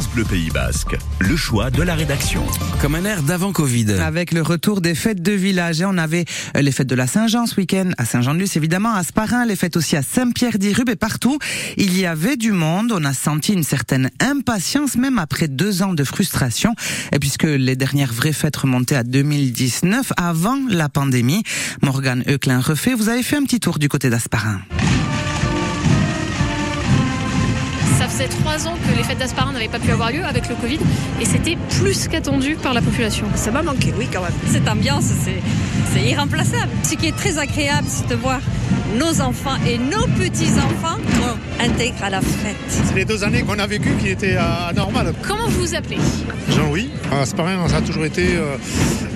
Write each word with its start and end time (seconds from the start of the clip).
France 0.00 0.14
Bleu 0.14 0.24
Pays 0.24 0.48
Basque, 0.48 0.96
le 1.18 1.36
choix 1.36 1.70
de 1.70 1.82
la 1.82 1.94
rédaction. 1.94 2.42
Comme 2.80 2.94
un 2.94 3.04
air 3.04 3.22
d'avant 3.22 3.52
Covid. 3.52 3.92
Avec 4.00 4.32
le 4.32 4.40
retour 4.40 4.80
des 4.80 4.94
fêtes 4.94 5.20
de 5.20 5.32
village, 5.32 5.82
on 5.82 5.98
avait 5.98 6.24
euh, 6.56 6.62
les 6.62 6.72
fêtes 6.72 6.86
de 6.86 6.94
la 6.94 7.06
Saint-Jean 7.06 7.44
ce 7.44 7.56
week-end, 7.56 7.90
à 7.98 8.06
Saint-Jean-de-Luz 8.06 8.56
évidemment, 8.56 8.94
à 8.94 9.02
Sparin, 9.02 9.44
les 9.44 9.56
fêtes 9.56 9.76
aussi 9.76 9.96
à 9.96 10.02
Saint-Pierre-d'Irube 10.02 10.88
et 10.88 10.96
partout. 10.96 11.38
Il 11.76 11.98
y 11.98 12.06
avait 12.06 12.38
du 12.38 12.52
monde, 12.52 12.92
on 12.96 13.04
a 13.04 13.12
senti 13.12 13.52
une 13.52 13.62
certaine 13.62 14.10
impatience 14.20 14.96
même 14.96 15.18
après 15.18 15.48
deux 15.48 15.82
ans 15.82 15.92
de 15.92 16.04
frustration, 16.04 16.74
et 17.12 17.18
puisque 17.18 17.44
les 17.44 17.76
dernières 17.76 18.14
vraies 18.14 18.32
fêtes 18.32 18.56
remontaient 18.56 18.96
à 18.96 19.04
2019, 19.04 20.14
avant 20.16 20.58
la 20.70 20.88
pandémie. 20.88 21.42
Morgane 21.82 22.24
Euclin 22.26 22.60
refait, 22.60 22.94
vous 22.94 23.10
avez 23.10 23.22
fait 23.22 23.36
un 23.36 23.44
petit 23.44 23.60
tour 23.60 23.78
du 23.78 23.90
côté 23.90 24.08
d'Asparin. 24.08 24.62
Faisait 28.20 28.42
trois 28.42 28.66
ans 28.68 28.76
que 28.86 28.96
les 28.96 29.02
fêtes 29.02 29.18
d'Asparin 29.18 29.52
n'avaient 29.52 29.68
pas 29.68 29.78
pu 29.78 29.90
avoir 29.90 30.10
lieu 30.10 30.24
avec 30.24 30.48
le 30.48 30.54
Covid 30.54 30.78
et 31.20 31.24
c'était 31.24 31.56
plus 31.78 32.08
qu'attendu 32.08 32.56
par 32.56 32.74
la 32.74 32.82
population. 32.82 33.26
Ça 33.34 33.50
m'a 33.50 33.62
manqué, 33.62 33.94
oui, 33.96 34.08
quand 34.12 34.22
même. 34.22 34.32
Cette 34.46 34.68
ambiance, 34.68 35.04
c'est 35.24 36.02
irremplaçable. 36.02 36.70
Ce 36.82 36.94
qui 36.94 37.06
est 37.06 37.16
très 37.16 37.38
agréable, 37.38 37.86
c'est 37.88 38.08
de 38.08 38.14
voir 38.14 38.40
nos 38.98 39.20
enfants 39.20 39.56
et 39.66 39.78
nos 39.78 40.06
petits-enfants 40.18 40.98
intègrent 41.60 42.04
à 42.04 42.10
la 42.10 42.20
fête. 42.20 42.56
C'est 42.68 42.94
les 42.94 43.04
deux 43.04 43.24
années 43.24 43.42
qu'on 43.42 43.58
a 43.58 43.66
vécues 43.66 43.94
qui 44.00 44.08
étaient 44.08 44.36
anormales. 44.36 45.14
Comment 45.26 45.48
vous 45.48 45.60
vous 45.60 45.74
appelez? 45.74 45.98
Jean-Louis. 46.50 46.90
Asparin, 47.12 47.68
ça 47.68 47.76
a 47.76 47.80
toujours 47.80 48.04
été 48.04 48.36
euh, 48.36 48.56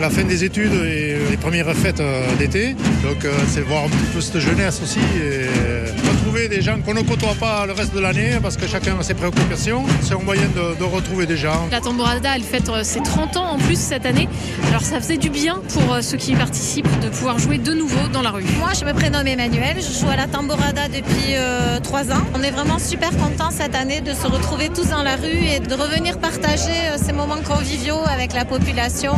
la 0.00 0.10
fin 0.10 0.24
des 0.24 0.44
études 0.44 0.72
et 0.72 1.16
les 1.30 1.36
premières 1.36 1.72
fêtes 1.74 2.00
euh, 2.00 2.24
d'été. 2.36 2.74
Donc 3.02 3.24
euh, 3.24 3.32
c'est 3.48 3.62
voir 3.62 3.84
un 3.84 3.88
petit 3.88 4.12
peu 4.14 4.20
cette 4.20 4.38
jeunesse 4.38 4.80
aussi 4.82 4.98
et 4.98 6.01
retrouver 6.22 6.46
des 6.46 6.62
gens 6.62 6.80
qu'on 6.80 6.94
ne 6.94 7.02
côtoie 7.02 7.34
pas 7.34 7.66
le 7.66 7.72
reste 7.72 7.92
de 7.94 7.98
l'année 7.98 8.38
parce 8.40 8.56
que 8.56 8.68
chacun 8.68 8.96
a 8.98 9.02
ses 9.02 9.14
préoccupations. 9.14 9.84
C'est 10.02 10.14
un 10.14 10.18
moyen 10.18 10.48
de, 10.54 10.78
de, 10.78 10.84
retrouver 10.84 11.26
des 11.26 11.36
gens. 11.36 11.68
La 11.70 11.80
Tambourada, 11.80 12.36
elle 12.36 12.44
fête 12.44 12.70
ses 12.84 13.00
30 13.00 13.36
ans 13.36 13.50
en 13.52 13.58
plus 13.58 13.78
cette 13.78 14.06
année. 14.06 14.28
Alors 14.68 14.82
ça 14.82 15.00
faisait 15.00 15.16
du 15.16 15.30
bien 15.30 15.60
pour 15.72 15.98
ceux 16.00 16.16
qui 16.16 16.32
y 16.32 16.36
participent 16.36 17.00
de 17.00 17.08
pouvoir 17.08 17.40
jouer 17.40 17.58
de 17.58 17.72
nouveau 17.72 18.06
dans 18.12 18.22
la 18.22 18.30
rue. 18.30 18.44
Moi, 18.58 18.70
je 18.78 18.84
me 18.84 18.92
prénomme 18.92 19.26
Emmanuel. 19.26 19.76
Je 19.78 20.00
joue 20.00 20.10
à 20.10 20.16
la 20.16 20.28
Tambourada 20.28 20.86
depuis 20.88 21.34
euh, 21.34 21.80
3 21.80 22.12
ans. 22.12 22.22
On 22.34 22.42
est 22.42 22.52
vraiment 22.52 22.78
super 22.78 23.10
contents 23.16 23.50
cette 23.50 23.74
année 23.74 24.00
de 24.00 24.12
se 24.14 24.26
retrouver 24.26 24.68
tous 24.68 24.90
dans 24.90 25.02
la 25.02 25.16
rue 25.16 25.44
et 25.56 25.58
de 25.58 25.74
revenir 25.74 26.18
partager 26.18 26.70
euh, 26.70 26.98
ces 27.02 27.12
moments 27.12 27.42
conviviaux 27.44 28.00
avec 28.06 28.32
la 28.32 28.44
population 28.44 29.14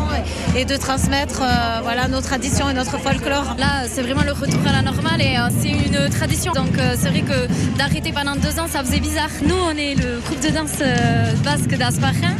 et, 0.54 0.60
et 0.60 0.64
de 0.64 0.76
transmettre 0.76 1.42
euh, 1.42 1.80
voilà, 1.82 2.08
nos 2.08 2.22
traditions 2.22 2.70
et 2.70 2.74
notre 2.74 2.98
folklore. 2.98 3.56
Là, 3.58 3.86
c'est 3.88 4.02
vraiment 4.02 4.22
le 4.22 4.32
retour 4.32 4.60
à 4.66 4.72
la 4.72 4.82
normale 4.82 5.20
et 5.20 5.36
euh, 5.36 5.48
c'est 5.60 5.68
une 5.68 6.08
tradition. 6.08 6.52
Donc 6.52 6.78
c'est 6.96 7.08
vrai 7.08 7.22
que 7.22 7.76
d'arrêter 7.78 8.12
pendant 8.12 8.36
deux 8.36 8.58
ans, 8.58 8.66
ça 8.68 8.82
faisait 8.84 9.00
bizarre. 9.00 9.30
Nous, 9.46 9.54
on 9.54 9.76
est 9.76 9.94
le 9.94 10.20
groupe 10.20 10.40
de 10.40 10.48
danse 10.48 10.78
basque 11.44 11.76
d'Asparin. 11.76 12.34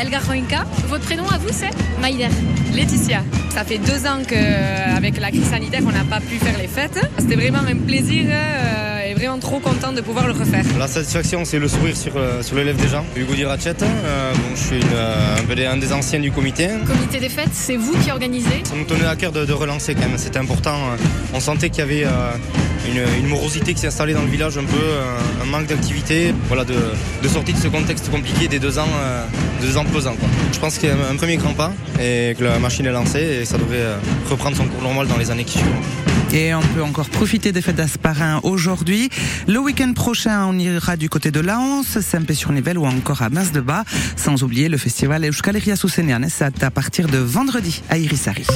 Elgar 0.00 0.24
Roinka. 0.26 0.64
Votre 0.88 1.04
prénom 1.04 1.28
à 1.28 1.38
vous, 1.38 1.48
c'est 1.50 1.70
Maïder. 2.00 2.28
Laetitia. 2.74 3.22
Ça 3.50 3.64
fait 3.64 3.78
deux 3.78 4.06
ans 4.06 4.22
qu'avec 4.26 5.18
la 5.18 5.30
crise 5.30 5.50
sanitaire, 5.50 5.82
on 5.86 5.92
n'a 5.92 6.04
pas 6.04 6.20
pu 6.20 6.36
faire 6.36 6.56
les 6.58 6.68
fêtes. 6.68 7.00
C'était 7.18 7.34
vraiment 7.34 7.58
un 7.58 7.76
plaisir 7.76 8.26
euh, 8.28 8.89
et 9.10 9.14
vraiment 9.14 9.38
trop 9.38 9.58
content 9.58 9.92
de 9.92 10.00
pouvoir 10.00 10.26
le 10.26 10.32
refaire. 10.32 10.64
La 10.78 10.86
satisfaction, 10.86 11.44
c'est 11.44 11.58
le 11.58 11.66
sourire 11.66 11.96
sur, 11.96 12.12
euh, 12.16 12.42
sur 12.42 12.56
les 12.56 12.64
lèvres 12.64 12.80
des 12.80 12.88
gens. 12.88 13.04
Hugo 13.16 13.34
Dirachet, 13.34 13.74
euh, 13.82 14.32
bon, 14.32 14.54
je 14.54 14.60
suis 14.60 14.76
une, 14.76 14.82
un, 14.82 15.44
peu 15.46 15.54
des, 15.56 15.66
un, 15.66 15.76
des 15.76 15.92
anciens 15.92 16.20
du 16.20 16.30
comité. 16.30 16.68
Comité 16.86 17.18
des 17.18 17.28
fêtes, 17.28 17.50
c'est 17.52 17.76
vous 17.76 17.92
qui 17.98 18.10
organisez? 18.10 18.62
Ça 18.64 18.74
nous 18.76 18.84
tenait 18.84 19.06
à 19.06 19.16
cœur 19.16 19.32
de, 19.32 19.44
de 19.44 19.52
relancer 19.52 19.94
quand 19.94 20.08
même, 20.08 20.16
c'était 20.16 20.38
important. 20.38 20.76
On 21.34 21.40
sentait 21.40 21.70
qu'il 21.70 21.80
y 21.80 21.82
avait 21.82 22.04
une, 22.88 23.02
une, 23.24 23.28
morosité 23.28 23.74
qui 23.74 23.80
s'est 23.80 23.88
installée 23.88 24.14
dans 24.14 24.22
le 24.22 24.28
village, 24.30 24.56
un 24.58 24.64
peu 24.64 25.42
un, 25.42 25.46
manque 25.46 25.66
d'activité. 25.66 26.32
Voilà, 26.46 26.64
de, 26.64 26.74
de 27.22 27.28
sortir 27.28 27.56
de 27.56 27.60
ce 27.60 27.68
contexte 27.68 28.10
compliqué 28.10 28.46
des 28.46 28.60
deux 28.60 28.78
ans, 28.78 28.88
deux 29.60 29.76
ans 29.76 29.84
pesants. 29.84 30.14
Quoi. 30.18 30.28
Je 30.52 30.58
pense 30.60 30.78
qu'il 30.78 30.88
y 30.88 30.92
a 30.92 30.96
un 31.10 31.16
premier 31.16 31.36
grand 31.36 31.54
pas 31.54 31.72
et 32.00 32.36
que 32.38 32.44
la 32.44 32.58
machine 32.58 32.86
est 32.86 32.92
lancée 32.92 33.40
et 33.42 33.44
ça 33.44 33.58
devrait 33.58 33.96
reprendre 34.30 34.56
son 34.56 34.66
cours 34.66 34.82
normal 34.82 35.08
dans 35.08 35.16
les 35.16 35.30
années 35.30 35.44
qui 35.44 35.58
suivent. 35.58 36.09
Et 36.32 36.54
on 36.54 36.60
peut 36.60 36.82
encore 36.82 37.08
profiter 37.10 37.50
des 37.50 37.60
fêtes 37.60 37.76
d'Asparin 37.76 38.40
aujourd'hui. 38.44 39.10
Le 39.48 39.58
week-end 39.58 39.92
prochain, 39.94 40.46
on 40.46 40.56
ira 40.58 40.96
du 40.96 41.08
côté 41.08 41.32
de 41.32 41.40
Laons, 41.40 41.82
Saint-Pé-sur-Nivelle 41.82 42.78
ou 42.78 42.86
encore 42.86 43.22
à 43.22 43.30
Mas-de-Bas. 43.30 43.84
Sans 44.16 44.44
oublier 44.44 44.68
le 44.68 44.78
festival 44.78 45.24
Euskal 45.24 45.56
Herria 45.56 45.74
à 46.62 46.70
partir 46.70 47.08
de 47.08 47.18
vendredi 47.18 47.82
à 47.88 47.98
Irisari. 47.98 48.46